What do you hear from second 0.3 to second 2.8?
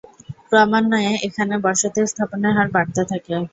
ক্রমান্বয়ে এখানে বসতি স্থাপনের হার